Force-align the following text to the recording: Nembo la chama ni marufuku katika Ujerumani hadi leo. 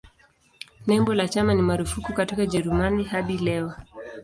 Nembo 0.87 1.13
la 1.13 1.27
chama 1.27 1.53
ni 1.53 1.61
marufuku 1.61 2.13
katika 2.13 2.41
Ujerumani 2.43 3.03
hadi 3.03 3.37
leo. 3.37 3.73